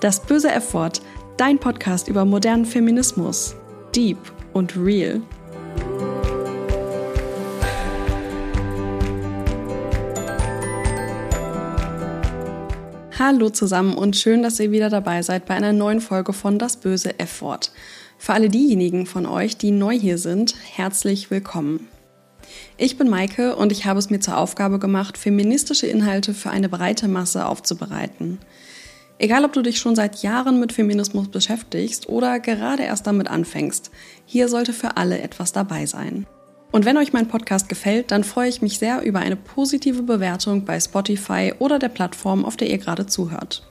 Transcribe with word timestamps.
Das 0.00 0.18
böse 0.18 0.50
F-Wort, 0.50 1.02
dein 1.36 1.58
Podcast 1.58 2.08
über 2.08 2.24
modernen 2.24 2.64
Feminismus. 2.64 3.54
Deep 3.94 4.16
und 4.54 4.74
real. 4.74 5.20
Hallo 13.18 13.50
zusammen 13.50 13.92
und 13.92 14.16
schön, 14.16 14.42
dass 14.42 14.58
ihr 14.58 14.70
wieder 14.70 14.88
dabei 14.88 15.20
seid 15.20 15.44
bei 15.44 15.52
einer 15.52 15.74
neuen 15.74 16.00
Folge 16.00 16.32
von 16.32 16.58
Das 16.58 16.78
böse 16.78 17.18
F-Wort. 17.18 17.70
Für 18.16 18.32
alle 18.32 18.48
diejenigen 18.48 19.04
von 19.04 19.26
euch, 19.26 19.58
die 19.58 19.70
neu 19.70 19.98
hier 19.98 20.16
sind, 20.16 20.54
herzlich 20.72 21.30
willkommen. 21.30 21.88
Ich 22.78 22.96
bin 22.96 23.10
Maike 23.10 23.54
und 23.54 23.70
ich 23.70 23.84
habe 23.84 23.98
es 23.98 24.08
mir 24.08 24.20
zur 24.20 24.38
Aufgabe 24.38 24.78
gemacht, 24.78 25.18
feministische 25.18 25.86
Inhalte 25.86 26.32
für 26.32 26.48
eine 26.48 26.70
breite 26.70 27.06
Masse 27.06 27.44
aufzubereiten. 27.44 28.38
Egal, 29.22 29.44
ob 29.44 29.52
du 29.52 29.60
dich 29.60 29.78
schon 29.78 29.94
seit 29.94 30.22
Jahren 30.22 30.60
mit 30.60 30.72
Feminismus 30.72 31.28
beschäftigst 31.28 32.08
oder 32.08 32.40
gerade 32.40 32.84
erst 32.84 33.06
damit 33.06 33.28
anfängst, 33.28 33.90
hier 34.24 34.48
sollte 34.48 34.72
für 34.72 34.96
alle 34.96 35.20
etwas 35.20 35.52
dabei 35.52 35.84
sein. 35.84 36.26
Und 36.72 36.86
wenn 36.86 36.96
euch 36.96 37.12
mein 37.12 37.28
Podcast 37.28 37.68
gefällt, 37.68 38.12
dann 38.12 38.24
freue 38.24 38.48
ich 38.48 38.62
mich 38.62 38.78
sehr 38.78 39.02
über 39.02 39.18
eine 39.18 39.36
positive 39.36 40.02
Bewertung 40.04 40.64
bei 40.64 40.80
Spotify 40.80 41.52
oder 41.58 41.78
der 41.78 41.90
Plattform, 41.90 42.46
auf 42.46 42.56
der 42.56 42.70
ihr 42.70 42.78
gerade 42.78 43.04
zuhört. 43.04 43.62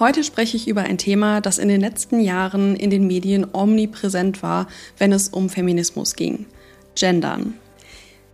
Heute 0.00 0.24
spreche 0.24 0.56
ich 0.56 0.66
über 0.66 0.82
ein 0.82 0.98
Thema, 0.98 1.40
das 1.40 1.58
in 1.58 1.68
den 1.68 1.80
letzten 1.80 2.18
Jahren 2.18 2.74
in 2.74 2.90
den 2.90 3.06
Medien 3.06 3.46
omnipräsent 3.52 4.42
war, 4.42 4.66
wenn 4.98 5.12
es 5.12 5.28
um 5.28 5.50
Feminismus 5.50 6.16
ging. 6.16 6.46
Gendern. 6.96 7.54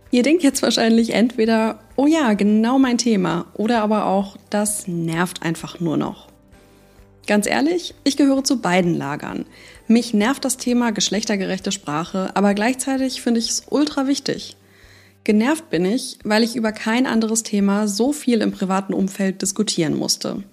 Ihr 0.09 0.23
denkt 0.23 0.41
jetzt 0.41 0.63
wahrscheinlich 0.63 1.13
entweder, 1.13 1.81
oh 1.97 2.07
ja, 2.07 2.33
genau 2.33 2.79
mein 2.79 2.97
Thema, 2.97 3.45
oder 3.53 3.83
aber 3.83 4.07
auch, 4.07 4.37
das 4.49 4.87
nervt 4.87 5.43
einfach 5.43 5.79
nur 5.79 5.97
noch. 5.97 6.30
Ganz 7.27 7.47
ehrlich, 7.47 7.93
ich 8.03 8.17
gehöre 8.17 8.43
zu 8.43 8.61
beiden 8.61 8.95
Lagern. 8.95 9.45
Mich 9.87 10.13
nervt 10.13 10.43
das 10.43 10.57
Thema 10.57 10.91
geschlechtergerechte 10.91 11.71
Sprache, 11.71 12.31
aber 12.35 12.53
gleichzeitig 12.53 13.21
finde 13.21 13.39
ich 13.39 13.49
es 13.49 13.63
ultra 13.69 14.07
wichtig. 14.07 14.57
Genervt 15.23 15.69
bin 15.69 15.85
ich, 15.85 16.17
weil 16.23 16.43
ich 16.43 16.55
über 16.55 16.71
kein 16.71 17.05
anderes 17.05 17.43
Thema 17.43 17.87
so 17.87 18.11
viel 18.11 18.41
im 18.41 18.51
privaten 18.51 18.93
Umfeld 18.93 19.41
diskutieren 19.41 19.95
musste. 19.95 20.43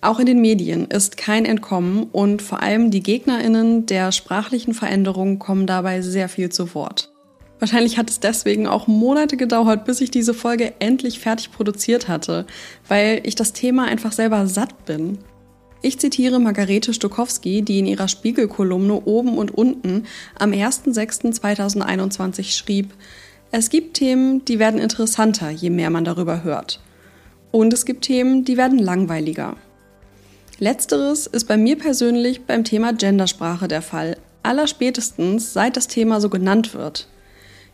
Auch 0.00 0.18
in 0.18 0.26
den 0.26 0.40
Medien 0.40 0.86
ist 0.86 1.16
kein 1.16 1.44
Entkommen 1.44 2.04
und 2.12 2.42
vor 2.42 2.60
allem 2.60 2.90
die 2.90 3.02
Gegnerinnen 3.02 3.86
der 3.86 4.12
sprachlichen 4.12 4.74
Veränderung 4.74 5.38
kommen 5.38 5.66
dabei 5.66 6.02
sehr 6.02 6.28
viel 6.28 6.50
zu 6.50 6.74
Wort. 6.74 7.10
Wahrscheinlich 7.60 7.96
hat 7.96 8.10
es 8.10 8.20
deswegen 8.20 8.66
auch 8.66 8.86
Monate 8.88 9.36
gedauert, 9.36 9.86
bis 9.86 10.02
ich 10.02 10.10
diese 10.10 10.34
Folge 10.34 10.74
endlich 10.80 11.20
fertig 11.20 11.52
produziert 11.52 12.08
hatte, 12.08 12.44
weil 12.88 13.20
ich 13.22 13.36
das 13.36 13.54
Thema 13.54 13.84
einfach 13.84 14.12
selber 14.12 14.46
satt 14.46 14.84
bin. 14.84 15.18
Ich 15.84 15.98
zitiere 15.98 16.40
Margarete 16.40 16.94
Stokowski, 16.94 17.60
die 17.60 17.78
in 17.78 17.84
ihrer 17.84 18.08
Spiegelkolumne 18.08 19.02
oben 19.04 19.36
und 19.36 19.50
unten 19.50 20.06
am 20.38 20.52
1.6.2021 20.52 22.56
schrieb, 22.56 22.94
es 23.50 23.68
gibt 23.68 23.98
Themen, 23.98 24.42
die 24.46 24.58
werden 24.58 24.80
interessanter, 24.80 25.50
je 25.50 25.68
mehr 25.68 25.90
man 25.90 26.06
darüber 26.06 26.42
hört. 26.42 26.80
Und 27.50 27.74
es 27.74 27.84
gibt 27.84 28.06
Themen, 28.06 28.46
die 28.46 28.56
werden 28.56 28.78
langweiliger. 28.78 29.58
Letzteres 30.58 31.26
ist 31.26 31.48
bei 31.48 31.58
mir 31.58 31.76
persönlich 31.76 32.46
beim 32.46 32.64
Thema 32.64 32.94
Gendersprache 32.94 33.68
der 33.68 33.82
Fall, 33.82 34.16
allerspätestens 34.42 35.52
seit 35.52 35.76
das 35.76 35.86
Thema 35.86 36.22
so 36.22 36.30
genannt 36.30 36.72
wird. 36.72 37.08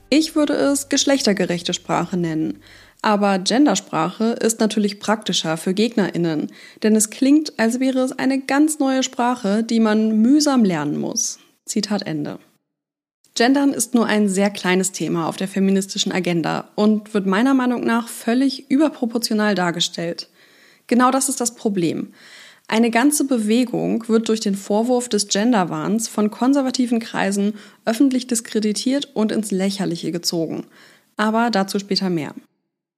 Ich 0.08 0.34
würde 0.34 0.55
es 0.55 0.89
geschlechtergerechte 0.89 1.74
Sprache 1.74 2.17
nennen, 2.17 2.58
aber 3.03 3.39
Gendersprache 3.39 4.37
ist 4.41 4.61
natürlich 4.61 5.01
praktischer 5.01 5.57
für 5.57 5.73
Gegnerinnen, 5.73 6.52
denn 6.83 6.95
es 6.95 7.11
klingt, 7.11 7.58
als 7.58 7.80
wäre 7.80 8.01
es 8.01 8.13
eine 8.13 8.41
ganz 8.41 8.79
neue 8.79 9.02
Sprache, 9.02 9.63
die 9.63 9.80
man 9.80 10.20
mühsam 10.20 10.64
lernen 10.64 10.98
muss. 10.98 11.39
Zitat 11.64 12.02
Ende. 12.02 12.39
Gendern 13.35 13.73
ist 13.73 13.95
nur 13.95 14.07
ein 14.07 14.29
sehr 14.29 14.51
kleines 14.51 14.92
Thema 14.92 15.27
auf 15.27 15.36
der 15.36 15.48
feministischen 15.48 16.13
Agenda 16.13 16.69
und 16.74 17.14
wird 17.14 17.27
meiner 17.27 17.55
Meinung 17.55 17.85
nach 17.85 18.08
völlig 18.08 18.70
überproportional 18.70 19.55
dargestellt. 19.55 20.29
Genau 20.89 21.11
das 21.11 21.29
ist 21.29 21.41
das 21.41 21.55
Problem. 21.55 22.13
Eine 22.69 22.91
ganze 22.91 23.24
Bewegung 23.24 24.07
wird 24.08 24.29
durch 24.29 24.41
den 24.41 24.55
Vorwurf 24.55 25.08
des 25.08 25.29
Genderwahns 25.29 26.07
von 26.07 26.30
konservativen 26.30 27.01
Kreisen 27.01 27.55
öffentlich 27.85 28.27
diskreditiert 28.27 29.08
und 29.14 29.33
ins 29.33 29.51
Lächerliche 29.51 30.13
gezogen. 30.13 30.67
Aber 31.17 31.51
dazu 31.51 31.79
später 31.79 32.11
mehr. 32.11 32.35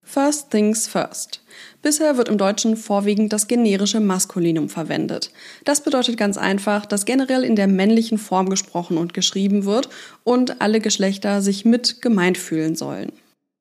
First 0.02 0.50
things 0.50 0.86
first. 0.86 1.40
Bisher 1.80 2.16
wird 2.16 2.28
im 2.28 2.36
Deutschen 2.36 2.76
vorwiegend 2.76 3.32
das 3.32 3.48
generische 3.48 4.00
Maskulinum 4.00 4.68
verwendet. 4.68 5.30
Das 5.64 5.82
bedeutet 5.82 6.16
ganz 6.16 6.36
einfach, 6.36 6.86
dass 6.86 7.04
generell 7.04 7.44
in 7.44 7.56
der 7.56 7.66
männlichen 7.66 8.18
Form 8.18 8.48
gesprochen 8.50 8.98
und 8.98 9.14
geschrieben 9.14 9.64
wird 9.64 9.88
und 10.22 10.60
alle 10.60 10.80
Geschlechter 10.80 11.40
sich 11.40 11.64
mit 11.64 12.02
gemeint 12.02 12.36
fühlen 12.36 12.76
sollen. 12.76 13.12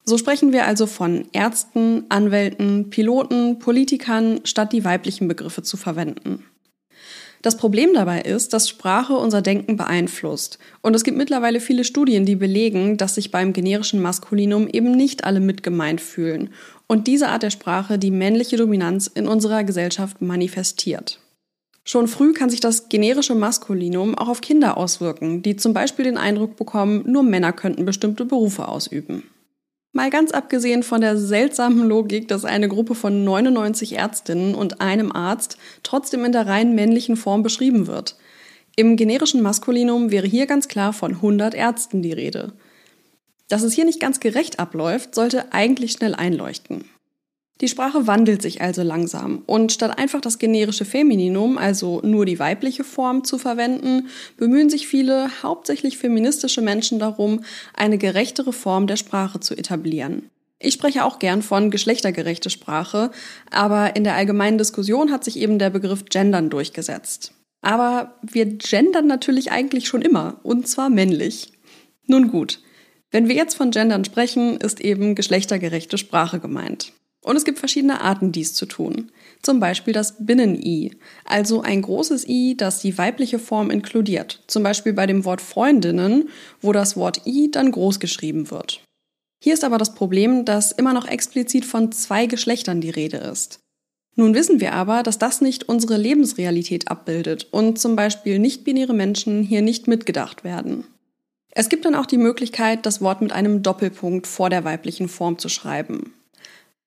So 0.04 0.18
sprechen 0.18 0.52
wir 0.52 0.66
also 0.66 0.88
von 0.88 1.26
Ärzten, 1.32 2.06
Anwälten, 2.10 2.90
Piloten, 2.90 3.60
Politikern, 3.60 4.42
statt 4.44 4.74
die 4.74 4.84
weiblichen 4.84 5.28
Begriffe 5.28 5.62
zu 5.62 5.78
verwenden. 5.78 6.44
Das 7.42 7.58
Problem 7.58 7.94
dabei 7.94 8.22
ist, 8.22 8.54
dass 8.54 8.70
Sprache 8.70 9.14
unser 9.14 9.42
Denken 9.42 9.76
beeinflusst. 9.76 10.60
Und 10.82 10.96
es 10.96 11.04
gibt 11.04 11.18
mittlerweile 11.18 11.60
viele 11.60 11.84
Studien, 11.84 12.26
die 12.26 12.36
belegen, 12.36 12.98
dass 12.98 13.16
sich 13.16 13.32
beim 13.32 13.52
generischen 13.52 14.02
Maskulinum 14.02 14.68
eben 14.68 14.92
nicht 14.92 15.24
alle 15.24 15.40
mitgemeint 15.40 16.02
fühlen 16.02 16.52
und 16.88 17.08
diese 17.08 17.30
Art 17.30 17.42
der 17.42 17.50
Sprache 17.50 17.98
die 17.98 18.12
männliche 18.12 18.58
Dominanz 18.58 19.08
in 19.08 19.28
unserer 19.28 19.64
Gesellschaft 19.64 20.22
manifestiert. 20.22 21.20
Schon 21.84 22.08
früh 22.08 22.34
kann 22.34 22.52
sich 22.52 22.60
das 22.60 22.90
generische 22.90 23.34
Maskulinum 23.34 24.16
auch 24.16 24.28
auf 24.28 24.42
Kinder 24.42 24.78
auswirken, 24.78 25.42
die 25.42 25.56
zum 25.56 25.74
Beispiel 25.74 26.06
den 26.06 26.18
Eindruck 26.18 26.58
bekommen, 26.58 27.04
nur 27.08 27.24
Männer 27.24 27.54
könnten 27.54 27.86
bestimmte 27.86 28.24
Berufe 28.24 28.68
ausüben. 28.68 29.24
Mal 29.94 30.10
ganz 30.10 30.32
abgesehen 30.32 30.84
von 30.84 31.02
der 31.02 31.18
seltsamen 31.18 31.88
Logik, 31.88 32.30
dass 32.30 32.46
eine 32.46 32.70
Gruppe 32.70 32.96
von 32.96 33.26
99 33.26 33.98
Ärztinnen 33.98 34.56
und 34.56 34.80
einem 34.80 35.12
Arzt 35.12 35.58
trotzdem 35.84 36.24
in 36.24 36.32
der 36.32 36.48
rein 36.48 36.76
männlichen 36.76 37.18
Form 37.18 37.44
beschrieben 37.44 37.88
wird. 37.88 38.16
Im 38.78 38.96
generischen 38.96 39.42
Maskulinum 39.42 40.10
wäre 40.10 40.28
hier 40.28 40.46
ganz 40.46 40.70
klar 40.70 40.94
von 40.94 41.16
100 41.16 41.54
Ärzten 41.54 42.02
die 42.02 42.14
Rede. 42.14 42.54
Dass 43.50 43.64
es 43.64 43.74
hier 43.74 43.84
nicht 43.84 44.00
ganz 44.00 44.22
gerecht 44.22 44.60
abläuft, 44.60 45.14
sollte 45.14 45.52
eigentlich 45.52 45.92
schnell 45.92 46.16
einleuchten. 46.16 46.86
Die 47.62 47.68
Sprache 47.68 48.08
wandelt 48.08 48.42
sich 48.42 48.62
also 48.62 48.82
langsam 48.82 49.44
und 49.46 49.72
statt 49.72 50.00
einfach 50.00 50.20
das 50.20 50.40
generische 50.40 50.84
Femininum, 50.84 51.60
also 51.60 52.02
nur 52.04 52.26
die 52.26 52.40
weibliche 52.40 52.84
Form, 52.84 53.24
zu 53.24 53.38
verwenden, 53.38 54.08
bemühen 54.36 54.72
sich 54.72 54.88
viele, 54.88 55.30
hauptsächlich 55.44 56.00
feministische 56.00 56.62
Menschen 56.62 56.98
darum, 56.98 57.44
eine 57.76 58.00
gerechtere 58.00 58.52
Form 58.52 58.88
der 58.88 58.96
Sprache 58.96 59.40
zu 59.40 59.56
etablieren. 59.56 60.32
Ich 60.58 60.74
spreche 60.74 61.06
auch 61.06 61.20
gern 61.20 61.44
von 61.44 61.70
geschlechtergerechte 61.70 62.50
Sprache, 62.50 63.12
aber 63.52 63.96
in 63.96 64.04
der 64.04 64.16
allgemeinen 64.16 64.58
Diskussion 64.58 65.12
hat 65.12 65.24
sich 65.24 65.38
eben 65.38 65.60
der 65.60 65.70
Begriff 65.70 66.06
Gendern 66.06 66.50
durchgesetzt. 66.50 67.34
Aber 67.62 68.16
wir 68.24 68.46
gendern 68.46 69.06
natürlich 69.06 69.52
eigentlich 69.52 69.88
schon 69.88 70.02
immer, 70.02 70.40
und 70.42 70.68
zwar 70.68 70.90
männlich. 70.90 71.52
Nun 72.08 72.30
gut, 72.30 72.60
wenn 73.12 73.28
wir 73.28 73.36
jetzt 73.36 73.54
von 73.56 73.70
Gendern 73.70 74.04
sprechen, 74.04 74.58
ist 74.58 74.82
eben 74.82 75.14
geschlechtergerechte 75.14 76.00
Sprache 76.00 76.40
gemeint. 76.40 76.94
Und 77.24 77.36
es 77.36 77.46
gibt 77.46 77.60
verschiedene 77.60 78.02
Arten, 78.02 78.32
dies 78.32 78.54
zu 78.54 78.66
tun. 78.66 79.12
Zum 79.42 79.60
Beispiel 79.60 79.94
das 79.94 80.16
Binnen-I, 80.26 80.92
also 81.24 81.62
ein 81.62 81.82
großes 81.82 82.28
I, 82.28 82.56
das 82.58 82.82
die 82.82 82.98
weibliche 82.98 83.38
Form 83.38 83.70
inkludiert. 83.70 84.44
Zum 84.48 84.64
Beispiel 84.64 84.94
bei 84.94 85.06
dem 85.06 85.24
Wort 85.24 85.42
Freundinnen, 85.42 86.30
wo 86.62 86.72
das 86.72 86.98
Wort 86.98 87.22
I 87.28 87.52
dann 87.52 87.72
groß 87.72 88.00
geschrieben 88.00 88.50
wird. 88.50 88.82
Hier 89.44 89.54
ist 89.54 89.64
aber 89.64 89.78
das 89.78 89.94
Problem, 89.94 90.46
dass 90.46 90.72
immer 90.72 90.94
noch 90.94 91.08
explizit 91.08 91.66
von 91.66 91.92
zwei 91.92 92.26
Geschlechtern 92.26 92.82
die 92.82 92.92
Rede 92.92 93.18
ist. 93.18 93.60
Nun 94.16 94.36
wissen 94.36 94.60
wir 94.60 94.74
aber, 94.74 95.04
dass 95.04 95.20
das 95.20 95.42
nicht 95.42 95.70
unsere 95.70 95.98
Lebensrealität 95.98 96.90
abbildet 96.90 97.48
und 97.52 97.80
zum 97.80 97.96
Beispiel 97.96 98.40
nicht-binäre 98.40 98.94
Menschen 98.94 99.42
hier 99.42 99.62
nicht 99.62 99.88
mitgedacht 99.88 100.44
werden. 100.44 100.86
Es 101.52 101.70
gibt 101.70 101.86
dann 101.86 101.96
auch 101.96 102.06
die 102.06 102.18
Möglichkeit, 102.18 102.86
das 102.86 103.02
Wort 103.02 103.22
mit 103.22 103.32
einem 103.32 103.64
Doppelpunkt 103.64 104.28
vor 104.28 104.50
der 104.50 104.64
weiblichen 104.64 105.08
Form 105.08 105.38
zu 105.38 105.50
schreiben. 105.50 106.14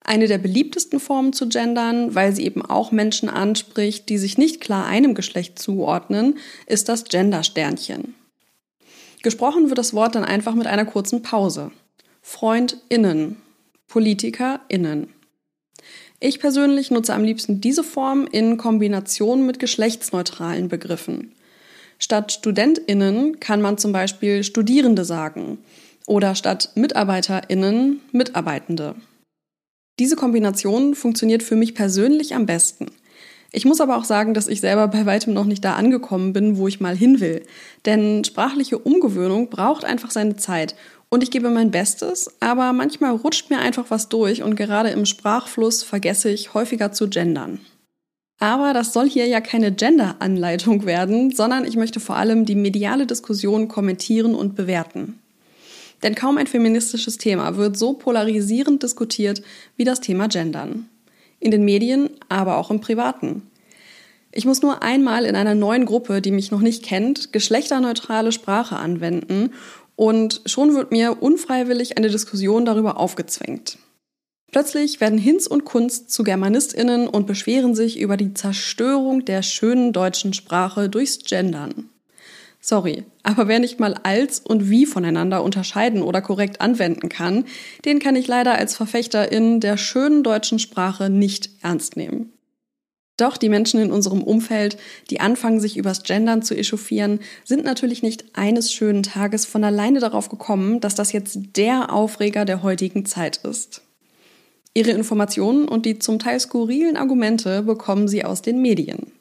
Eine 0.07 0.29
der 0.29 0.39
beliebtesten 0.39 1.01
Formen 1.01 1.33
zu 1.33 1.49
gendern, 1.49 2.15
weil 2.15 2.35
sie 2.35 2.45
eben 2.45 2.63
auch 2.65 2.93
Menschen 2.93 3.31
anspricht, 3.31 4.11
die 4.11 4.19
sich 4.19 4.37
nicht 4.37 4.61
klar 4.61 4.87
einem 4.87 5.15
Geschlecht 5.15 5.59
zuordnen, 5.59 6.39
ist 6.67 6.91
das 6.91 7.05
Gendersternchen. 7.05 8.15
Gesprochen 9.23 9.71
wird 9.71 9.79
das 9.79 9.95
Wort 9.95 10.15
dann 10.15 10.25
einfach 10.25 10.55
mit 10.55 10.67
einer 10.67 10.85
kurzen 10.85 11.23
Pause. 11.23 11.71
FreundInnen, 12.21 13.37
PolitikerInnen. 13.89 15.09
Ich 16.21 16.39
persönlich 16.39 16.91
nutze 16.91 17.15
am 17.15 17.25
liebsten 17.25 17.63
diese 17.63 17.83
Form 17.83 18.27
in 18.31 18.59
Kombination 18.59 19.47
mit 19.47 19.59
geschlechtsneutralen 19.59 20.69
Begriffen. 20.69 21.33
Statt 21.99 22.33
StudentInnen 22.33 23.41
kann 23.41 23.63
man 23.63 23.79
zum 23.79 23.93
Beispiel 23.93 24.45
Studierende 24.45 25.07
sagen 25.07 25.59
oder 26.07 26.35
statt 26.35 26.73
MitarbeiterInnen 26.75 28.01
Mitarbeitende. 28.13 28.95
Diese 29.99 30.17
Kombination 30.17 30.95
funktioniert 30.95 31.43
für 31.43 31.57
mich 31.57 31.75
persönlich 31.75 32.35
am 32.35 32.47
besten. 32.47 32.87
Ich 33.53 33.65
muss 33.65 33.81
aber 33.81 33.97
auch 33.97 34.05
sagen, 34.05 34.35
dass 34.35 34.49
ich 34.49 34.61
selber 34.61 34.89
bei 34.89 35.07
weitem 35.07 35.33
noch 35.33 35.45
nicht 35.45 35.65
da 35.65 35.77
angekommen 35.77 36.33
bin, 36.33 36.57
wo 36.57 36.67
ich 36.67 36.81
mal 36.81 36.97
hin 36.97 37.21
will. 37.21 37.45
Denn 37.87 38.25
sprachliche 38.25 38.79
Umgewöhnung 38.79 39.49
braucht 39.49 39.85
einfach 39.85 40.11
seine 40.11 40.35
Zeit. 40.35 40.75
Und 41.09 41.23
ich 41.23 41.31
gebe 41.31 41.51
mein 41.51 41.71
Bestes, 41.71 42.29
aber 42.41 42.73
manchmal 42.73 43.13
rutscht 43.15 43.51
mir 43.51 43.61
einfach 43.61 43.85
was 43.91 44.09
durch 44.09 44.43
und 44.43 44.57
gerade 44.57 44.89
im 44.89 45.07
Sprachfluss 45.07 45.85
vergesse 45.85 46.31
ich 46.31 46.55
häufiger 46.55 46.91
zu 46.91 47.09
gendern. 47.09 47.61
Aber 48.41 48.73
das 48.73 48.93
soll 48.93 49.09
hier 49.09 49.29
ja 49.29 49.41
keine 49.41 49.71
Gender-Anleitung 49.71 50.85
werden, 50.87 51.31
sondern 51.31 51.65
ich 51.65 51.77
möchte 51.77 52.01
vor 52.01 52.17
allem 52.17 52.47
die 52.47 52.57
mediale 52.57 53.07
Diskussion 53.07 53.69
kommentieren 53.69 54.35
und 54.35 54.57
bewerten. 54.57 55.21
Denn 56.03 56.15
kaum 56.15 56.39
ein 56.39 56.47
feministisches 56.47 57.19
Thema 57.19 57.57
wird 57.57 57.79
so 57.79 57.95
polarisierend 57.95 58.83
diskutiert 58.83 59.43
wie 59.77 59.85
das 59.85 60.01
Thema 60.01 60.29
Gendern 60.29 60.89
in 61.41 61.51
den 61.51 61.65
Medien, 61.65 62.09
aber 62.29 62.57
auch 62.57 62.71
im 62.71 62.81
Privaten. 62.81 63.43
Ich 64.33 64.47
muss 64.47 64.63
nur 64.63 64.83
einmal 64.83 65.27
in 65.27 65.37
einer 65.37 65.55
neuen 65.55 65.85
Gruppe, 65.85 66.21
die 66.21 66.31
mich 66.31 66.51
noch 66.51 66.61
nicht 66.61 66.83
kennt, 66.83 67.33
geschlechterneutrale 67.33 68.33
Sprache 68.33 68.77
anwenden 68.77 69.51
und 69.95 70.41
schon 70.47 70.75
wird 70.75 70.91
mir 70.91 71.23
unfreiwillig 71.23 71.97
eine 71.99 72.09
Diskussion 72.09 72.65
darüber 72.65 72.99
aufgezwängt. 72.99 73.79
Plötzlich 74.51 75.01
werden 75.01 75.19
Hinz 75.19 75.47
und 75.47 75.65
Kunst 75.65 76.11
zu 76.11 76.25
Germanistinnen 76.25 77.09
und 77.09 77.27
beschweren 77.27 77.75
sich 77.75 77.99
über 77.99 78.17
die 78.17 78.35
Zerstörung 78.35 79.25
der 79.25 79.43
schönen 79.43 79.93
deutschen 79.93 80.33
Sprache 80.33 80.89
durchs 80.89 81.19
Gendern. 81.19 81.91
Sorry, 82.67 83.05
aber 83.23 83.47
wer 83.47 83.59
nicht 83.59 83.79
mal 83.79 83.93
als 84.05 84.41
und 84.41 84.71
wie 84.71 84.87
voneinander 84.87 85.43
unterscheiden 85.43 86.01
oder 86.01 86.23
korrekt 86.23 86.63
anwenden 86.63 87.11
kann, 87.11 87.45
den 87.85 87.99
kann 87.99 88.17
ich 88.17 88.27
leider 88.27 88.55
als 88.55 88.75
Verfechterin 88.75 89.61
der 89.61 89.77
schönen 89.77 90.23
deutschen 90.23 90.59
Sprache 90.59 91.11
nicht 91.11 91.51
ernst 91.61 91.99
nehmen. 91.99 92.33
Doch 93.19 93.37
die 93.37 93.51
Menschen 93.51 93.81
in 93.81 93.93
unserem 93.93 94.23
Umfeld, 94.23 94.79
die 95.11 95.21
anfangen, 95.21 95.61
sich 95.61 95.77
übers 95.77 96.05
Gendern 96.05 96.41
zu 96.41 96.57
echauffieren, 96.57 97.21
sind 97.45 97.67
natürlich 97.67 98.03
nicht 98.03 98.25
eines 98.33 98.73
schönen 98.73 99.03
Tages 99.03 99.45
von 99.45 99.63
alleine 99.63 100.01
darauf 100.01 100.31
gekommen, 100.31 100.81
dass 100.81 100.95
das 100.95 101.13
jetzt 101.13 101.39
der 101.57 101.93
Aufreger 101.93 102.47
der 102.47 102.63
heutigen 102.63 103.05
Zeit 103.05 103.37
ist. 103.45 103.83
Ihre 104.73 104.93
Informationen 104.93 105.69
und 105.69 105.85
die 105.85 105.99
zum 105.99 106.19
Teil 106.19 106.41
skurrilen 106.41 106.97
Argumente 106.97 107.63
bekommen 107.63 108.09
sie 108.09 108.25
aus 108.25 108.41
den 108.41 108.63
Medien. 108.63 109.13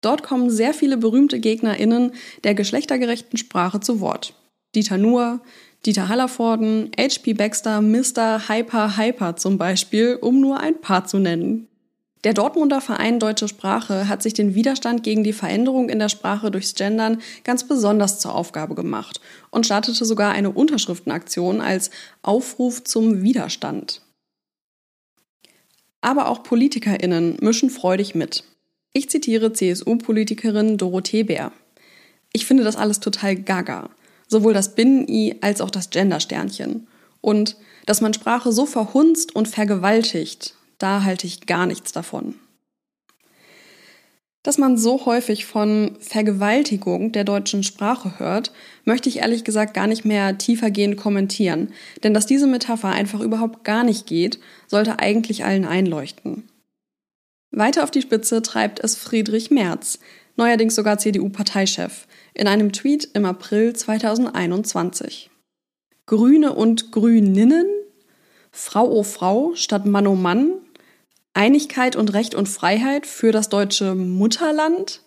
Dort 0.00 0.22
kommen 0.22 0.50
sehr 0.50 0.74
viele 0.74 0.96
berühmte 0.96 1.40
GegnerInnen 1.40 2.12
der 2.44 2.54
geschlechtergerechten 2.54 3.36
Sprache 3.36 3.80
zu 3.80 4.00
Wort. 4.00 4.34
Dieter 4.74 4.98
Nuhr, 4.98 5.40
Dieter 5.84 6.08
Hallervorden, 6.08 6.90
H.P. 6.98 7.34
Baxter, 7.34 7.80
Mr. 7.80 8.48
Hyper 8.48 8.96
Hyper 8.96 9.36
zum 9.36 9.58
Beispiel, 9.58 10.18
um 10.20 10.40
nur 10.40 10.60
ein 10.60 10.80
paar 10.80 11.06
zu 11.06 11.18
nennen. 11.18 11.68
Der 12.22 12.34
Dortmunder 12.34 12.82
Verein 12.82 13.18
Deutsche 13.18 13.48
Sprache 13.48 14.06
hat 14.06 14.22
sich 14.22 14.34
den 14.34 14.54
Widerstand 14.54 15.02
gegen 15.02 15.24
die 15.24 15.32
Veränderung 15.32 15.88
in 15.88 15.98
der 15.98 16.10
Sprache 16.10 16.50
durchs 16.50 16.74
Gendern 16.74 17.22
ganz 17.44 17.66
besonders 17.66 18.18
zur 18.18 18.34
Aufgabe 18.34 18.74
gemacht 18.74 19.22
und 19.50 19.64
startete 19.64 20.04
sogar 20.04 20.32
eine 20.32 20.50
Unterschriftenaktion 20.50 21.62
als 21.62 21.90
Aufruf 22.20 22.84
zum 22.84 23.22
Widerstand. 23.22 24.02
Aber 26.02 26.28
auch 26.28 26.42
PolitikerInnen 26.42 27.38
mischen 27.40 27.70
freudig 27.70 28.14
mit. 28.14 28.44
Ich 28.92 29.08
zitiere 29.08 29.52
CSU-Politikerin 29.52 30.76
Dorothee 30.76 31.22
Bär. 31.22 31.52
Ich 32.32 32.44
finde 32.44 32.64
das 32.64 32.74
alles 32.74 32.98
total 32.98 33.36
gaga. 33.36 33.90
Sowohl 34.26 34.52
das 34.52 34.74
Binnen-I 34.74 35.36
als 35.40 35.60
auch 35.60 35.70
das 35.70 35.90
Gender-Sternchen. 35.90 36.88
Und 37.20 37.56
dass 37.86 38.00
man 38.00 38.14
Sprache 38.14 38.50
so 38.50 38.66
verhunzt 38.66 39.34
und 39.34 39.46
vergewaltigt, 39.46 40.54
da 40.78 41.04
halte 41.04 41.26
ich 41.26 41.46
gar 41.46 41.66
nichts 41.66 41.92
davon. 41.92 42.34
Dass 44.42 44.58
man 44.58 44.78
so 44.78 45.04
häufig 45.04 45.44
von 45.44 45.96
Vergewaltigung 46.00 47.12
der 47.12 47.24
deutschen 47.24 47.62
Sprache 47.62 48.18
hört, 48.18 48.52
möchte 48.84 49.08
ich 49.08 49.18
ehrlich 49.18 49.44
gesagt 49.44 49.74
gar 49.74 49.86
nicht 49.86 50.04
mehr 50.04 50.38
tiefergehend 50.38 50.96
kommentieren, 50.96 51.74
denn 52.02 52.14
dass 52.14 52.26
diese 52.26 52.46
Metapher 52.46 52.88
einfach 52.88 53.20
überhaupt 53.20 53.64
gar 53.64 53.84
nicht 53.84 54.06
geht, 54.06 54.40
sollte 54.66 54.98
eigentlich 54.98 55.44
allen 55.44 55.66
einleuchten. 55.66 56.49
Weiter 57.52 57.82
auf 57.82 57.90
die 57.90 58.02
Spitze 58.02 58.42
treibt 58.42 58.78
es 58.80 58.94
Friedrich 58.96 59.50
Merz, 59.50 59.98
neuerdings 60.36 60.76
sogar 60.76 60.98
CDU-Parteichef, 60.98 62.06
in 62.32 62.46
einem 62.46 62.72
Tweet 62.72 63.08
im 63.14 63.24
April 63.24 63.74
2021. 63.74 65.30
Grüne 66.06 66.54
und 66.54 66.92
Grüninnen? 66.92 67.66
Frau 68.52 68.88
o 68.88 69.00
oh 69.00 69.02
Frau 69.02 69.54
statt 69.54 69.84
Mann 69.84 70.06
o 70.06 70.12
oh 70.12 70.16
Mann? 70.16 70.52
Einigkeit 71.34 71.96
und 71.96 72.12
Recht 72.12 72.34
und 72.34 72.48
Freiheit 72.48 73.06
für 73.06 73.32
das 73.32 73.48
deutsche 73.48 73.94
Mutterland? 73.94 75.02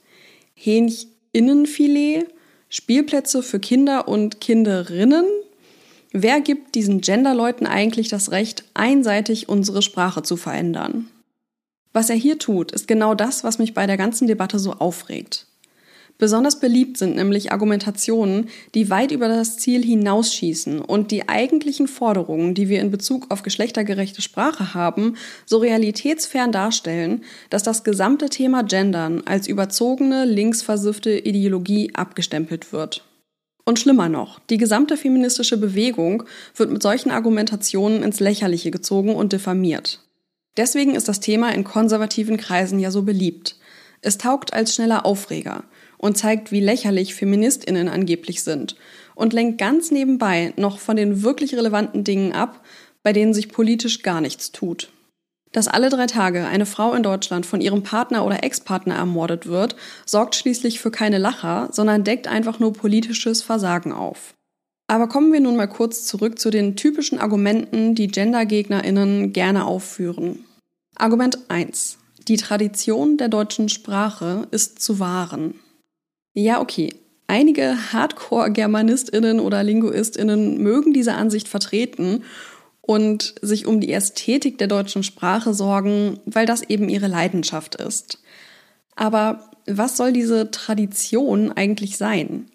Hähncheninnenfilet? 0.53 2.27
Spielplätze 2.67 3.41
für 3.41 3.59
Kinder 3.59 4.07
und 4.07 4.41
Kinderinnen? 4.41 5.25
Wer 6.11 6.41
gibt 6.41 6.75
diesen 6.75 7.01
Genderleuten 7.01 7.67
eigentlich 7.67 8.09
das 8.09 8.31
Recht, 8.31 8.65
einseitig 8.73 9.47
unsere 9.47 9.81
Sprache 9.81 10.23
zu 10.23 10.37
verändern? 10.37 11.09
Was 11.93 12.09
er 12.09 12.15
hier 12.15 12.39
tut, 12.39 12.71
ist 12.71 12.87
genau 12.87 13.13
das, 13.13 13.43
was 13.43 13.59
mich 13.59 13.73
bei 13.73 13.85
der 13.85 13.97
ganzen 13.97 14.27
Debatte 14.27 14.59
so 14.59 14.73
aufregt. 14.73 15.45
Besonders 16.17 16.59
beliebt 16.59 16.97
sind 16.97 17.15
nämlich 17.15 17.51
Argumentationen, 17.51 18.49
die 18.75 18.89
weit 18.89 19.11
über 19.11 19.27
das 19.27 19.57
Ziel 19.57 19.83
hinausschießen 19.83 20.79
und 20.79 21.11
die 21.11 21.27
eigentlichen 21.27 21.87
Forderungen, 21.87 22.53
die 22.53 22.69
wir 22.69 22.81
in 22.81 22.91
Bezug 22.91 23.29
auf 23.29 23.41
geschlechtergerechte 23.43 24.21
Sprache 24.21 24.73
haben, 24.73 25.17
so 25.45 25.57
realitätsfern 25.57 26.51
darstellen, 26.51 27.23
dass 27.49 27.63
das 27.63 27.83
gesamte 27.83 28.29
Thema 28.29 28.63
Gendern 28.63 29.23
als 29.25 29.47
überzogene, 29.47 30.25
linksversiffte 30.25 31.17
Ideologie 31.17 31.91
abgestempelt 31.93 32.71
wird. 32.71 33.03
Und 33.65 33.79
schlimmer 33.79 34.09
noch, 34.09 34.39
die 34.49 34.57
gesamte 34.57 34.97
feministische 34.97 35.57
Bewegung 35.57 36.23
wird 36.55 36.71
mit 36.71 36.83
solchen 36.83 37.11
Argumentationen 37.11 38.03
ins 38.03 38.19
Lächerliche 38.19 38.71
gezogen 38.71 39.15
und 39.15 39.33
diffamiert. 39.33 40.02
Deswegen 40.57 40.95
ist 40.95 41.07
das 41.07 41.19
Thema 41.19 41.53
in 41.53 41.63
konservativen 41.63 42.37
Kreisen 42.37 42.79
ja 42.79 42.91
so 42.91 43.03
beliebt. 43.03 43.55
Es 44.01 44.17
taugt 44.17 44.53
als 44.53 44.75
schneller 44.75 45.05
Aufreger 45.05 45.63
und 45.97 46.17
zeigt, 46.17 46.51
wie 46.51 46.59
lächerlich 46.59 47.15
Feministinnen 47.15 47.87
angeblich 47.87 48.43
sind 48.43 48.75
und 49.15 49.33
lenkt 49.33 49.57
ganz 49.57 49.89
nebenbei 49.89 50.53
noch 50.57 50.79
von 50.79 50.95
den 50.95 51.23
wirklich 51.23 51.55
relevanten 51.55 52.03
Dingen 52.03 52.33
ab, 52.33 52.63
bei 53.03 53.13
denen 53.13 53.33
sich 53.33 53.49
politisch 53.49 54.03
gar 54.03 54.21
nichts 54.21 54.51
tut. 54.51 54.89
Dass 55.53 55.67
alle 55.67 55.89
drei 55.89 56.07
Tage 56.07 56.45
eine 56.45 56.65
Frau 56.65 56.93
in 56.93 57.03
Deutschland 57.03 57.45
von 57.45 57.61
ihrem 57.61 57.83
Partner 57.83 58.25
oder 58.25 58.43
Ex-Partner 58.43 58.95
ermordet 58.95 59.45
wird, 59.45 59.75
sorgt 60.05 60.35
schließlich 60.35 60.79
für 60.79 60.91
keine 60.91 61.19
Lacher, 61.19 61.69
sondern 61.71 62.03
deckt 62.03 62.27
einfach 62.27 62.59
nur 62.59 62.73
politisches 62.73 63.41
Versagen 63.41 63.91
auf. 63.91 64.33
Aber 64.93 65.07
kommen 65.07 65.33
wir 65.33 65.39
nun 65.39 65.55
mal 65.55 65.65
kurz 65.65 66.05
zurück 66.05 66.37
zu 66.37 66.51
den 66.51 66.75
typischen 66.75 67.17
Argumenten, 67.17 67.95
die 67.95 68.09
Gendergegnerinnen 68.09 69.33
gerne 69.33 69.65
aufführen. 69.65 70.45
Argument 70.95 71.39
1. 71.47 71.97
Die 72.27 72.37
Tradition 72.37 73.17
der 73.17 73.27
deutschen 73.27 73.69
Sprache 73.69 74.47
ist 74.51 74.83
zu 74.83 74.99
wahren. 74.99 75.55
Ja, 76.35 76.61
okay. 76.61 76.93
Einige 77.25 77.91
Hardcore-Germanistinnen 77.91 79.39
oder 79.39 79.63
Linguistinnen 79.63 80.61
mögen 80.61 80.93
diese 80.93 81.15
Ansicht 81.15 81.47
vertreten 81.47 82.23
und 82.81 83.33
sich 83.41 83.65
um 83.65 83.81
die 83.81 83.91
Ästhetik 83.91 84.59
der 84.59 84.67
deutschen 84.67 85.01
Sprache 85.01 85.55
sorgen, 85.55 86.19
weil 86.25 86.45
das 86.45 86.61
eben 86.61 86.87
ihre 86.87 87.07
Leidenschaft 87.07 87.73
ist. 87.73 88.19
Aber 88.95 89.49
was 89.65 89.97
soll 89.97 90.13
diese 90.13 90.51
Tradition 90.51 91.51
eigentlich 91.51 91.97
sein? 91.97 92.45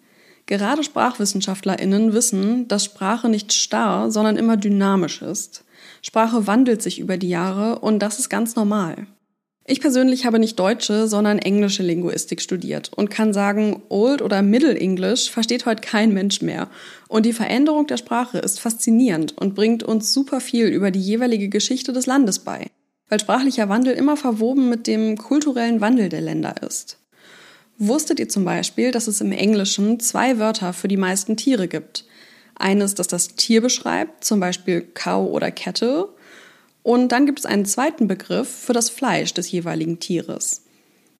Gerade 0.49 0.83
Sprachwissenschaftlerinnen 0.83 2.11
wissen, 2.11 2.67
dass 2.67 2.83
Sprache 2.83 3.29
nicht 3.29 3.53
starr, 3.53 4.09
sondern 4.09 4.35
immer 4.35 4.57
dynamisch 4.57 5.21
ist. 5.21 5.63
Sprache 6.01 6.47
wandelt 6.47 6.81
sich 6.81 6.97
über 6.97 7.17
die 7.17 7.29
Jahre 7.29 7.77
und 7.77 7.99
das 7.99 8.17
ist 8.17 8.29
ganz 8.29 8.55
normal. 8.55 9.05
Ich 9.67 9.79
persönlich 9.79 10.25
habe 10.25 10.39
nicht 10.39 10.57
deutsche, 10.57 11.07
sondern 11.07 11.37
englische 11.37 11.83
Linguistik 11.83 12.41
studiert 12.41 12.91
und 12.95 13.11
kann 13.11 13.31
sagen, 13.31 13.83
Old 13.89 14.23
oder 14.23 14.41
Middle 14.41 14.75
English 14.75 15.29
versteht 15.29 15.67
heute 15.67 15.81
kein 15.81 16.15
Mensch 16.15 16.41
mehr. 16.41 16.67
Und 17.09 17.27
die 17.27 17.33
Veränderung 17.33 17.85
der 17.85 17.97
Sprache 17.97 18.39
ist 18.39 18.59
faszinierend 18.59 19.37
und 19.37 19.53
bringt 19.53 19.83
uns 19.83 20.11
super 20.11 20.41
viel 20.41 20.65
über 20.65 20.89
die 20.89 20.99
jeweilige 20.99 21.49
Geschichte 21.49 21.93
des 21.93 22.07
Landes 22.07 22.39
bei, 22.39 22.71
weil 23.07 23.19
sprachlicher 23.19 23.69
Wandel 23.69 23.93
immer 23.93 24.17
verwoben 24.17 24.67
mit 24.67 24.87
dem 24.87 25.15
kulturellen 25.15 25.79
Wandel 25.79 26.09
der 26.09 26.21
Länder 26.21 26.55
ist. 26.67 26.98
Wusstet 27.81 28.19
ihr 28.19 28.27
zum 28.27 28.43
Beispiel, 28.43 28.91
dass 28.91 29.07
es 29.07 29.21
im 29.21 29.31
Englischen 29.31 30.01
zwei 30.01 30.37
Wörter 30.37 30.73
für 30.73 30.89
die 30.89 30.97
meisten 30.97 31.37
Tiere 31.37 31.69
gibt? 31.69 32.03
Eines, 32.55 32.93
das 32.93 33.07
das 33.07 33.35
Tier 33.35 33.61
beschreibt, 33.61 34.25
zum 34.25 34.41
Beispiel 34.41 34.81
Cow 34.81 35.31
oder 35.31 35.49
Kette. 35.49 36.09
Und 36.83 37.13
dann 37.13 37.25
gibt 37.25 37.39
es 37.39 37.45
einen 37.45 37.65
zweiten 37.65 38.09
Begriff 38.09 38.49
für 38.49 38.73
das 38.73 38.89
Fleisch 38.89 39.33
des 39.33 39.49
jeweiligen 39.49 39.99
Tieres. 40.01 40.65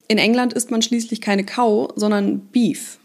In 0.10 0.18
England 0.18 0.52
isst 0.52 0.70
man 0.70 0.82
schließlich 0.82 1.22
keine 1.22 1.46
Cow, 1.46 1.94
sondern 1.96 2.48
Beef. 2.48 3.00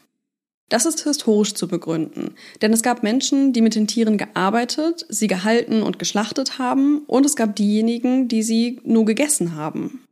Das 0.69 0.85
ist 0.85 1.05
historisch 1.05 1.55
zu 1.55 1.69
begründen, 1.69 2.35
denn 2.61 2.73
es 2.73 2.83
gab 2.83 3.05
Menschen, 3.05 3.53
die 3.53 3.61
mit 3.61 3.77
den 3.77 3.87
Tieren 3.87 4.19
gearbeitet, 4.19 5.07
sie 5.11 5.29
gehalten 5.29 5.83
und 5.83 6.01
geschlachtet 6.01 6.59
haben, 6.59 7.05
und 7.07 7.25
es 7.27 7.37
gab 7.37 7.55
diejenigen, 7.55 8.27
die 8.27 8.43
sie 8.43 8.81
nur 8.83 9.05
gegessen 9.05 9.55
haben. 9.55 10.05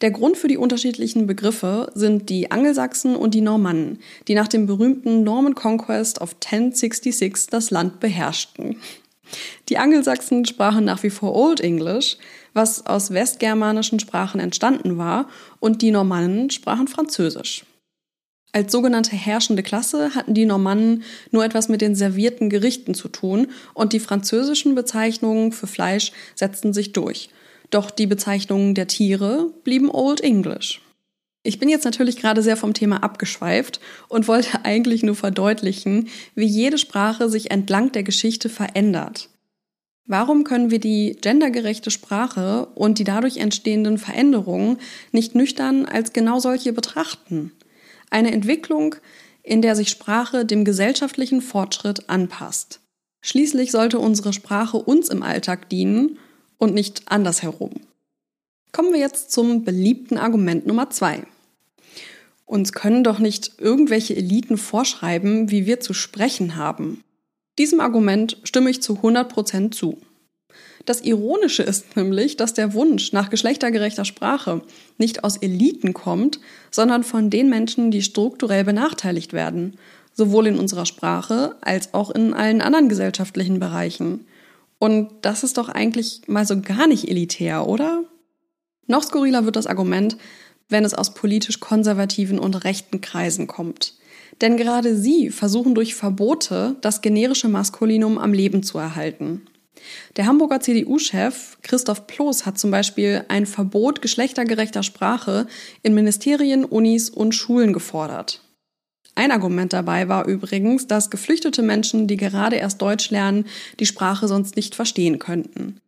Der 0.00 0.12
Grund 0.12 0.36
für 0.36 0.46
die 0.46 0.56
unterschiedlichen 0.56 1.26
Begriffe 1.26 1.90
sind 1.94 2.28
die 2.28 2.52
Angelsachsen 2.52 3.16
und 3.16 3.34
die 3.34 3.40
Normannen, 3.40 3.98
die 4.28 4.34
nach 4.34 4.46
dem 4.46 4.66
berühmten 4.66 5.24
Norman 5.24 5.56
Conquest 5.56 6.20
of 6.20 6.36
1066 6.36 7.48
das 7.50 7.72
Land 7.72 7.98
beherrschten. 7.98 8.76
Die 9.68 9.76
Angelsachsen 9.76 10.44
sprachen 10.44 10.84
nach 10.84 11.02
wie 11.02 11.10
vor 11.10 11.34
Old 11.34 11.60
English, 11.60 12.16
was 12.54 12.86
aus 12.86 13.10
westgermanischen 13.10 13.98
Sprachen 13.98 14.40
entstanden 14.40 14.98
war, 14.98 15.28
und 15.58 15.82
die 15.82 15.90
Normannen 15.90 16.50
sprachen 16.50 16.86
Französisch. 16.86 17.64
Als 18.52 18.72
sogenannte 18.72 19.14
herrschende 19.14 19.62
Klasse 19.62 20.14
hatten 20.14 20.32
die 20.32 20.46
Normannen 20.46 21.02
nur 21.32 21.44
etwas 21.44 21.68
mit 21.68 21.82
den 21.82 21.94
servierten 21.94 22.48
Gerichten 22.48 22.94
zu 22.94 23.08
tun 23.08 23.48
und 23.74 23.92
die 23.92 24.00
französischen 24.00 24.74
Bezeichnungen 24.74 25.52
für 25.52 25.66
Fleisch 25.66 26.12
setzten 26.34 26.72
sich 26.72 26.92
durch. 26.92 27.28
Doch 27.70 27.90
die 27.90 28.06
Bezeichnungen 28.06 28.74
der 28.74 28.86
Tiere 28.86 29.52
blieben 29.64 29.90
Old 29.90 30.20
English. 30.20 30.80
Ich 31.42 31.58
bin 31.58 31.68
jetzt 31.68 31.84
natürlich 31.84 32.16
gerade 32.16 32.42
sehr 32.42 32.56
vom 32.56 32.74
Thema 32.74 33.02
abgeschweift 33.02 33.80
und 34.08 34.28
wollte 34.28 34.60
eigentlich 34.64 35.02
nur 35.02 35.14
verdeutlichen, 35.14 36.08
wie 36.34 36.46
jede 36.46 36.78
Sprache 36.78 37.28
sich 37.28 37.50
entlang 37.50 37.92
der 37.92 38.02
Geschichte 38.02 38.48
verändert. 38.48 39.28
Warum 40.04 40.44
können 40.44 40.70
wir 40.70 40.80
die 40.80 41.18
gendergerechte 41.20 41.90
Sprache 41.90 42.66
und 42.74 42.98
die 42.98 43.04
dadurch 43.04 43.36
entstehenden 43.36 43.98
Veränderungen 43.98 44.78
nicht 45.12 45.34
nüchtern 45.34 45.84
als 45.84 46.14
genau 46.14 46.38
solche 46.38 46.72
betrachten? 46.72 47.52
Eine 48.08 48.32
Entwicklung, 48.32 48.94
in 49.42 49.60
der 49.60 49.76
sich 49.76 49.90
Sprache 49.90 50.46
dem 50.46 50.64
gesellschaftlichen 50.64 51.42
Fortschritt 51.42 52.08
anpasst. 52.08 52.80
Schließlich 53.20 53.70
sollte 53.70 53.98
unsere 53.98 54.32
Sprache 54.32 54.78
uns 54.78 55.10
im 55.10 55.22
Alltag 55.22 55.68
dienen 55.68 56.18
und 56.58 56.74
nicht 56.74 57.02
andersherum. 57.06 57.72
Kommen 58.72 58.92
wir 58.92 59.00
jetzt 59.00 59.30
zum 59.32 59.64
beliebten 59.64 60.18
Argument 60.18 60.66
Nummer 60.66 60.90
zwei. 60.90 61.22
Uns 62.44 62.72
können 62.72 63.04
doch 63.04 63.18
nicht 63.18 63.52
irgendwelche 63.58 64.16
Eliten 64.16 64.58
vorschreiben, 64.58 65.50
wie 65.50 65.66
wir 65.66 65.80
zu 65.80 65.94
sprechen 65.94 66.56
haben. 66.56 67.02
Diesem 67.58 67.80
Argument 67.80 68.38
stimme 68.44 68.70
ich 68.70 68.82
zu 68.82 68.94
100% 68.94 69.70
zu. 69.72 69.98
Das 70.84 71.02
Ironische 71.02 71.62
ist 71.62 71.96
nämlich, 71.96 72.36
dass 72.36 72.54
der 72.54 72.72
Wunsch 72.72 73.12
nach 73.12 73.28
geschlechtergerechter 73.28 74.06
Sprache 74.06 74.62
nicht 74.96 75.24
aus 75.24 75.36
Eliten 75.36 75.92
kommt, 75.92 76.40
sondern 76.70 77.04
von 77.04 77.28
den 77.28 77.50
Menschen, 77.50 77.90
die 77.90 78.00
strukturell 78.00 78.64
benachteiligt 78.64 79.34
werden, 79.34 79.76
sowohl 80.14 80.46
in 80.46 80.58
unserer 80.58 80.86
Sprache 80.86 81.56
als 81.60 81.92
auch 81.92 82.10
in 82.10 82.32
allen 82.32 82.62
anderen 82.62 82.88
gesellschaftlichen 82.88 83.60
Bereichen. 83.60 84.26
Und 84.78 85.10
das 85.22 85.42
ist 85.42 85.58
doch 85.58 85.68
eigentlich 85.68 86.22
mal 86.26 86.46
so 86.46 86.60
gar 86.60 86.86
nicht 86.86 87.08
elitär, 87.08 87.66
oder? 87.66 88.04
Noch 88.86 89.02
skurriler 89.02 89.44
wird 89.44 89.56
das 89.56 89.66
Argument, 89.66 90.16
wenn 90.68 90.84
es 90.84 90.94
aus 90.94 91.14
politisch 91.14 91.60
konservativen 91.60 92.38
und 92.38 92.64
rechten 92.64 93.00
Kreisen 93.00 93.46
kommt. 93.46 93.94
Denn 94.40 94.56
gerade 94.56 94.96
sie 94.96 95.30
versuchen 95.30 95.74
durch 95.74 95.94
Verbote 95.94 96.76
das 96.80 97.00
generische 97.00 97.48
Maskulinum 97.48 98.18
am 98.18 98.32
Leben 98.32 98.62
zu 98.62 98.78
erhalten. 98.78 99.42
Der 100.16 100.26
Hamburger 100.26 100.60
CDU-Chef 100.60 101.58
Christoph 101.62 102.06
Ploß 102.06 102.46
hat 102.46 102.58
zum 102.58 102.70
Beispiel 102.70 103.24
ein 103.28 103.46
Verbot 103.46 104.02
geschlechtergerechter 104.02 104.82
Sprache 104.82 105.46
in 105.82 105.94
Ministerien, 105.94 106.64
Unis 106.64 107.10
und 107.10 107.32
Schulen 107.32 107.72
gefordert. 107.72 108.42
Ein 109.18 109.32
Argument 109.32 109.72
dabei 109.72 110.08
war 110.08 110.28
übrigens, 110.28 110.86
dass 110.86 111.10
geflüchtete 111.10 111.60
Menschen, 111.60 112.06
die 112.06 112.16
gerade 112.16 112.54
erst 112.54 112.80
Deutsch 112.80 113.10
lernen, 113.10 113.46
die 113.80 113.86
Sprache 113.86 114.28
sonst 114.28 114.54
nicht 114.54 114.76
verstehen 114.76 115.18
könnten. 115.18 115.80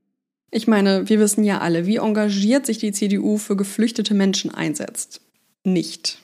Ich 0.50 0.66
meine, 0.66 1.08
wir 1.08 1.20
wissen 1.20 1.44
ja 1.44 1.58
alle, 1.58 1.87
wie 1.87 1.99
engagiert 1.99 2.66
sich 2.66 2.78
die 2.78 2.90
CDU 2.90 3.38
für 3.38 3.54
geflüchtete 3.54 4.14
Menschen 4.14 4.52
einsetzt. 4.52 5.20
Nicht. 5.62 6.18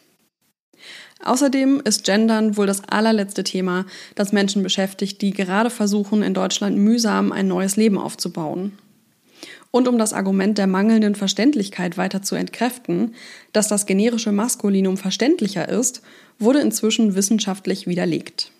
Außerdem 1.22 1.80
ist 1.84 2.02
Gendern 2.02 2.56
wohl 2.56 2.66
das 2.66 2.82
allerletzte 2.82 3.44
Thema, 3.44 3.86
das 4.16 4.32
Menschen 4.32 4.64
beschäftigt, 4.64 5.22
die 5.22 5.30
gerade 5.30 5.70
versuchen, 5.70 6.25
in 6.25 6.34
Deutschland 6.34 6.76
mühsam 6.76 7.30
ein 7.30 7.46
neues 7.46 7.76
Leben 7.76 7.98
aufzubauen. 7.98 8.76
Und 9.76 9.88
um 9.88 9.99
das 9.99 10.14
Argument 10.14 10.56
der 10.56 10.66
mangelnden 10.66 11.14
Verständlichkeit 11.14 11.99
weiter 11.99 12.23
zu 12.23 12.35
entkräften, 12.35 13.14
dass 13.52 13.68
das 13.68 13.85
generische 13.85 14.33
Maskulinum 14.33 14.97
verständlicher 14.97 15.68
ist, 15.68 16.00
wurde 16.38 16.61
inzwischen 16.61 17.14
wissenschaftlich 17.14 17.87
widerlegt. 17.87 18.52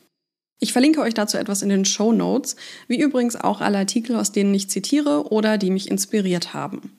Ich 0.61 0.75
verlinke 0.75 1.01
euch 1.01 1.15
dazu 1.15 1.39
etwas 1.39 1.63
in 1.63 1.71
den 1.71 1.87
Show 1.87 2.13
Notes, 2.13 2.57
wie 2.87 3.01
übrigens 3.01 3.35
auch 3.35 3.63
alle 3.63 3.79
Artikel, 3.79 4.15
aus 4.15 4.33
denen 4.33 4.53
ich 4.53 4.69
zitiere 4.69 5.33
oder 5.33 5.57
die 5.57 5.71
mich 5.71 5.91
inspiriert 5.91 6.53
haben. 6.53 6.99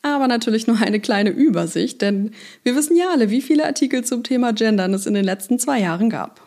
Aber 0.00 0.28
natürlich 0.28 0.68
nur 0.68 0.80
eine 0.80 1.00
kleine 1.00 1.30
Übersicht, 1.30 2.02
denn 2.02 2.34
wir 2.62 2.76
wissen 2.76 2.96
ja 2.96 3.10
alle, 3.10 3.30
wie 3.30 3.42
viele 3.42 3.66
Artikel 3.66 4.04
zum 4.04 4.22
Thema 4.22 4.52
Gendern 4.52 4.94
es 4.94 5.06
in 5.06 5.14
den 5.14 5.24
letzten 5.24 5.58
zwei 5.58 5.80
Jahren 5.80 6.08
gab. 6.08 6.40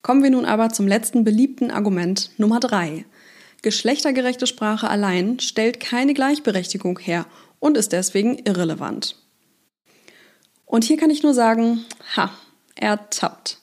Kommen 0.00 0.22
wir 0.22 0.30
nun 0.30 0.46
aber 0.46 0.70
zum 0.70 0.88
letzten 0.88 1.22
beliebten 1.22 1.70
Argument 1.70 2.30
Nummer 2.38 2.60
drei. 2.60 3.04
Geschlechtergerechte 3.62 4.46
Sprache 4.46 4.88
allein 4.88 5.40
stellt 5.40 5.80
keine 5.80 6.14
Gleichberechtigung 6.14 6.98
her 6.98 7.26
und 7.58 7.76
ist 7.76 7.92
deswegen 7.92 8.38
irrelevant. 8.38 9.16
Und 10.64 10.84
hier 10.84 10.96
kann 10.96 11.10
ich 11.10 11.22
nur 11.22 11.34
sagen, 11.34 11.84
ha, 12.16 12.30
ertappt. 12.74 13.58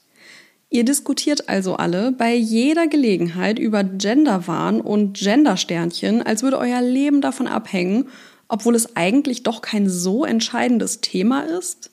Ihr 0.69 0.83
diskutiert 0.83 1.47
also 1.47 1.75
alle 1.75 2.11
bei 2.11 2.35
jeder 2.35 2.87
Gelegenheit 2.87 3.59
über 3.59 3.83
Genderwahn 3.83 4.81
und 4.81 5.17
Gendersternchen, 5.17 6.21
als 6.21 6.43
würde 6.43 6.57
euer 6.57 6.81
Leben 6.81 7.21
davon 7.21 7.47
abhängen, 7.47 8.09
obwohl 8.47 8.75
es 8.75 8.95
eigentlich 8.95 9.43
doch 9.43 9.61
kein 9.61 9.89
so 9.89 10.25
entscheidendes 10.25 11.01
Thema 11.01 11.41
ist? 11.41 11.91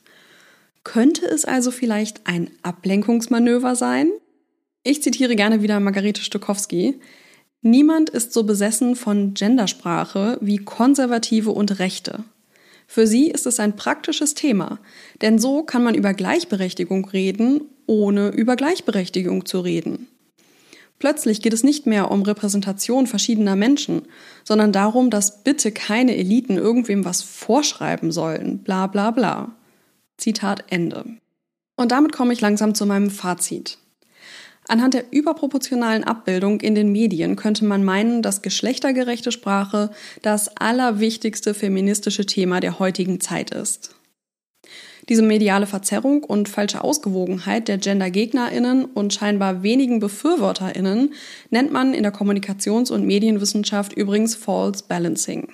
Könnte 0.84 1.26
es 1.26 1.44
also 1.44 1.70
vielleicht 1.70 2.26
ein 2.26 2.50
Ablenkungsmanöver 2.62 3.76
sein? 3.76 4.10
Ich 4.82 5.02
zitiere 5.02 5.36
gerne 5.36 5.62
wieder 5.62 5.78
Margarete 5.78 6.22
Stokowski. 6.22 7.00
Niemand 7.62 8.10
ist 8.10 8.32
so 8.32 8.42
besessen 8.42 8.96
von 8.96 9.34
Gendersprache 9.34 10.36
wie 10.40 10.58
Konservative 10.58 11.52
und 11.52 11.78
Rechte. 11.78 12.24
Für 12.88 13.06
sie 13.06 13.30
ist 13.30 13.46
es 13.46 13.60
ein 13.60 13.76
praktisches 13.76 14.34
Thema, 14.34 14.80
denn 15.22 15.38
so 15.38 15.62
kann 15.62 15.84
man 15.84 15.94
über 15.94 16.12
Gleichberechtigung 16.12 17.08
reden, 17.08 17.62
ohne 17.86 18.30
über 18.30 18.56
Gleichberechtigung 18.56 19.46
zu 19.46 19.60
reden. 19.60 20.08
Plötzlich 20.98 21.40
geht 21.40 21.52
es 21.52 21.62
nicht 21.62 21.86
mehr 21.86 22.10
um 22.10 22.22
Repräsentation 22.22 23.06
verschiedener 23.06 23.56
Menschen, 23.56 24.02
sondern 24.44 24.72
darum, 24.72 25.10
dass 25.10 25.42
bitte 25.42 25.72
keine 25.72 26.16
Eliten 26.16 26.56
irgendwem 26.56 27.04
was 27.04 27.22
vorschreiben 27.22 28.12
sollen, 28.12 28.58
bla 28.58 28.88
bla 28.88 29.10
bla. 29.12 29.56
Zitat 30.16 30.64
Ende. 30.68 31.04
Und 31.76 31.92
damit 31.92 32.12
komme 32.12 32.32
ich 32.32 32.40
langsam 32.40 32.74
zu 32.74 32.86
meinem 32.86 33.10
Fazit. 33.10 33.78
Anhand 34.68 34.94
der 34.94 35.04
überproportionalen 35.10 36.04
Abbildung 36.04 36.60
in 36.60 36.74
den 36.74 36.92
Medien 36.92 37.36
könnte 37.36 37.64
man 37.64 37.84
meinen, 37.84 38.22
dass 38.22 38.42
geschlechtergerechte 38.42 39.32
Sprache 39.32 39.90
das 40.22 40.56
allerwichtigste 40.56 41.52
feministische 41.52 42.26
Thema 42.26 42.60
der 42.60 42.78
heutigen 42.78 43.20
Zeit 43.20 43.50
ist. 43.50 43.96
Diese 45.08 45.22
mediale 45.22 45.66
Verzerrung 45.66 46.22
und 46.22 46.48
falsche 46.48 46.84
Ausgewogenheit 46.84 47.66
der 47.66 47.78
Gender-GegnerInnen 47.78 48.84
und 48.84 49.12
scheinbar 49.12 49.64
wenigen 49.64 49.98
BefürworterInnen 49.98 51.12
nennt 51.50 51.72
man 51.72 51.92
in 51.92 52.04
der 52.04 52.14
Kommunikations- 52.14 52.92
und 52.92 53.04
Medienwissenschaft 53.04 53.92
übrigens 53.94 54.36
False 54.36 54.84
Balancing. 54.86 55.48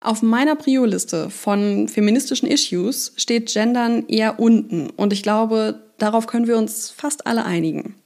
Auf 0.00 0.22
meiner 0.22 0.54
Prio-Liste 0.54 1.30
von 1.30 1.88
feministischen 1.88 2.48
Issues 2.48 3.12
steht 3.16 3.52
Gendern 3.52 4.06
eher 4.06 4.38
unten 4.38 4.90
und 4.90 5.12
ich 5.12 5.22
glaube, 5.22 5.82
darauf 5.98 6.28
können 6.28 6.46
wir 6.46 6.58
uns 6.58 6.90
fast 6.90 7.26
alle 7.26 7.44
einigen. 7.44 7.96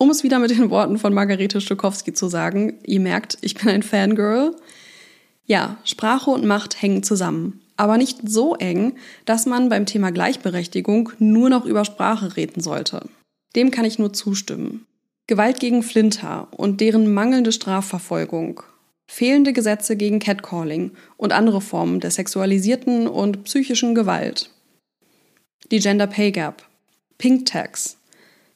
Um 0.00 0.10
es 0.10 0.22
wieder 0.22 0.38
mit 0.38 0.52
den 0.52 0.70
Worten 0.70 0.96
von 0.96 1.12
Margarete 1.12 1.60
Stokowski 1.60 2.12
zu 2.12 2.28
sagen, 2.28 2.78
ihr 2.86 3.00
merkt, 3.00 3.36
ich 3.40 3.54
bin 3.54 3.68
ein 3.68 3.82
Fangirl. 3.82 4.54
Ja, 5.44 5.78
Sprache 5.82 6.30
und 6.30 6.46
Macht 6.46 6.80
hängen 6.80 7.02
zusammen. 7.02 7.60
Aber 7.76 7.98
nicht 7.98 8.18
so 8.24 8.54
eng, 8.54 8.96
dass 9.24 9.44
man 9.44 9.68
beim 9.68 9.86
Thema 9.86 10.10
Gleichberechtigung 10.10 11.12
nur 11.18 11.50
noch 11.50 11.64
über 11.64 11.84
Sprache 11.84 12.36
reden 12.36 12.60
sollte. 12.60 13.08
Dem 13.56 13.72
kann 13.72 13.84
ich 13.84 13.98
nur 13.98 14.12
zustimmen. 14.12 14.86
Gewalt 15.26 15.60
gegen 15.60 15.82
Flinter 15.82 16.48
und 16.52 16.80
deren 16.80 17.12
mangelnde 17.12 17.52
Strafverfolgung, 17.52 18.62
fehlende 19.06 19.52
Gesetze 19.52 19.96
gegen 19.96 20.20
Catcalling 20.20 20.92
und 21.16 21.32
andere 21.32 21.60
Formen 21.60 22.00
der 22.00 22.10
sexualisierten 22.10 23.06
und 23.06 23.44
psychischen 23.44 23.94
Gewalt, 23.94 24.50
die 25.70 25.80
Gender 25.80 26.06
Pay 26.06 26.32
Gap, 26.32 26.64
Pink 27.18 27.46
Tax, 27.46 27.97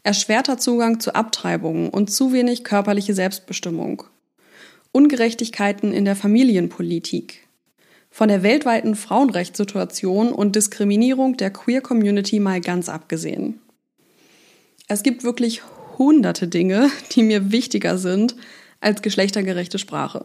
erschwerter 0.02 0.59
Zugang 0.59 1.00
zu 1.00 1.14
Abtreibungen 1.14 1.88
und 1.88 2.11
zu 2.11 2.32
wenig 2.32 2.64
körperliche 2.64 3.14
Selbstbestimmung, 3.14 4.04
Ungerechtigkeiten 4.90 5.92
in 5.92 6.04
der 6.04 6.16
Familienpolitik, 6.16 7.49
von 8.11 8.28
der 8.28 8.42
weltweiten 8.42 8.94
Frauenrechtssituation 8.94 10.32
und 10.32 10.54
Diskriminierung 10.54 11.37
der 11.37 11.50
Queer 11.50 11.80
Community 11.80 12.40
mal 12.40 12.61
ganz 12.61 12.88
abgesehen. 12.88 13.61
Es 14.88 15.02
gibt 15.02 15.25
wirklich 15.25 15.62
hunderte 15.97 16.49
Dinge, 16.49 16.90
die 17.12 17.23
mir 17.23 17.52
wichtiger 17.52 17.97
sind 17.97 18.37
als 18.80 19.00
geschlechtergerechte 19.00 19.78
Sprache. 19.78 20.25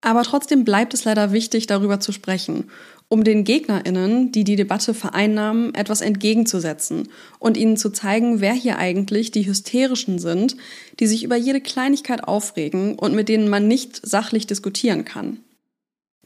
Aber 0.00 0.22
trotzdem 0.22 0.64
bleibt 0.64 0.94
es 0.94 1.04
leider 1.04 1.32
wichtig, 1.32 1.66
darüber 1.66 2.00
zu 2.00 2.12
sprechen, 2.12 2.70
um 3.08 3.24
den 3.24 3.44
Gegnerinnen, 3.44 4.32
die 4.32 4.44
die 4.44 4.56
Debatte 4.56 4.94
vereinnahmen, 4.94 5.74
etwas 5.74 6.00
entgegenzusetzen 6.00 7.08
und 7.38 7.56
ihnen 7.56 7.76
zu 7.76 7.90
zeigen, 7.90 8.40
wer 8.40 8.52
hier 8.52 8.78
eigentlich 8.78 9.30
die 9.30 9.46
Hysterischen 9.46 10.18
sind, 10.18 10.56
die 11.00 11.06
sich 11.06 11.22
über 11.22 11.36
jede 11.36 11.60
Kleinigkeit 11.60 12.24
aufregen 12.24 12.98
und 12.98 13.14
mit 13.14 13.28
denen 13.28 13.48
man 13.48 13.68
nicht 13.68 14.04
sachlich 14.04 14.46
diskutieren 14.46 15.04
kann. 15.04 15.40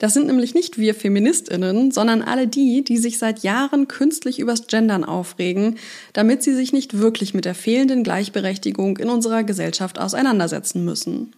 Das 0.00 0.14
sind 0.14 0.28
nämlich 0.28 0.54
nicht 0.54 0.78
wir 0.78 0.94
Feministinnen, 0.94 1.90
sondern 1.90 2.22
alle 2.22 2.48
die, 2.48 2.82
die 2.82 2.96
sich 2.96 3.18
seit 3.18 3.40
Jahren 3.42 3.86
künstlich 3.86 4.38
übers 4.38 4.66
Gendern 4.66 5.04
aufregen, 5.04 5.76
damit 6.14 6.42
sie 6.42 6.54
sich 6.54 6.72
nicht 6.72 6.96
wirklich 6.96 7.34
mit 7.34 7.44
der 7.44 7.54
fehlenden 7.54 8.02
Gleichberechtigung 8.02 8.96
in 8.96 9.10
unserer 9.10 9.44
Gesellschaft 9.44 9.98
auseinandersetzen 9.98 10.86
müssen. 10.86 11.34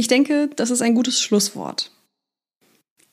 Ich 0.00 0.08
denke, 0.08 0.48
das 0.56 0.70
ist 0.70 0.80
ein 0.80 0.94
gutes 0.94 1.20
Schlusswort. 1.20 1.90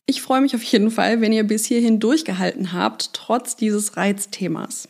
Ich 0.06 0.22
freue 0.22 0.40
mich 0.40 0.56
auf 0.56 0.64
jeden 0.64 0.90
Fall, 0.90 1.20
wenn 1.20 1.34
ihr 1.34 1.44
bis 1.44 1.66
hierhin 1.66 2.00
durchgehalten 2.00 2.72
habt, 2.72 3.12
trotz 3.12 3.58
dieses 3.58 3.98
Reizthemas. 3.98 4.88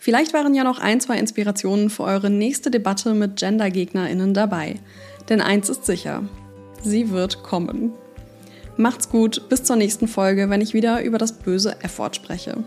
Vielleicht 0.00 0.32
waren 0.32 0.52
ja 0.52 0.64
noch 0.64 0.80
ein, 0.80 1.00
zwei 1.00 1.16
Inspirationen 1.16 1.90
für 1.90 2.02
eure 2.02 2.28
nächste 2.28 2.72
Debatte 2.72 3.14
mit 3.14 3.36
GendergegnerInnen 3.36 4.34
dabei. 4.34 4.80
Denn 5.28 5.40
eins 5.40 5.68
ist 5.68 5.86
sicher, 5.86 6.24
sie 6.82 7.10
wird 7.10 7.44
kommen. 7.44 7.92
Macht's 8.76 9.08
gut, 9.08 9.48
bis 9.48 9.62
zur 9.62 9.76
nächsten 9.76 10.08
Folge, 10.08 10.50
wenn 10.50 10.60
ich 10.60 10.74
wieder 10.74 11.04
über 11.04 11.18
das 11.18 11.38
böse 11.38 11.80
Effort 11.84 12.14
spreche. 12.14 12.64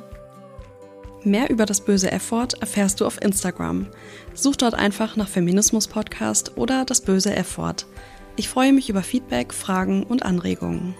Mehr 1.25 1.50
über 1.50 1.66
das 1.66 1.82
böse 1.82 2.10
Effort 2.10 2.54
erfährst 2.62 3.01
du 3.01 3.06
auf 3.06 3.22
Instagram. 3.22 3.88
Such 4.34 4.56
dort 4.56 4.75
einfach 4.75 5.18
nach 5.18 5.28
Feminismus 5.28 5.90
Podcast 5.90 6.58
oder 6.58 6.86
das 6.86 7.01
böse 7.01 7.36
Effort. 7.36 7.86
Ich 8.41 8.50
freue 8.50 8.74
mich 8.74 8.89
über 8.89 9.03
Feedback, 9.03 9.53
Fragen 9.53 10.01
und 10.01 10.24
Anregungen. 10.24 10.95